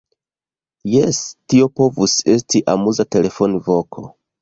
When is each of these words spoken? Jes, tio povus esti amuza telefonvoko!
Jes, 0.93 1.19
tio 1.53 1.69
povus 1.81 2.17
esti 2.39 2.65
amuza 2.77 3.09
telefonvoko! 3.19 4.13